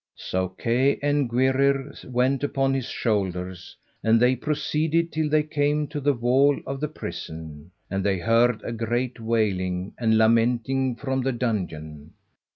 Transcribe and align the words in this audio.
So 0.17 0.47
Kay 0.49 0.97
and 1.03 1.29
Gwrhyr 1.29 1.93
went 2.11 2.43
upon 2.43 2.73
his 2.73 2.87
shoulders, 2.87 3.77
and 4.03 4.19
they 4.19 4.35
proceeded 4.35 5.11
till 5.11 5.29
they 5.29 5.43
came 5.43 5.85
to 5.89 5.99
the 6.01 6.15
wall 6.15 6.59
of 6.65 6.79
the 6.79 6.87
prison, 6.87 7.69
and 7.87 8.03
they 8.03 8.17
heard 8.17 8.63
a 8.63 8.71
great 8.71 9.19
wailing 9.19 9.93
and 9.99 10.17
lamenting 10.17 10.95
from 10.95 11.21
the 11.21 11.31
dungeon. 11.31 12.13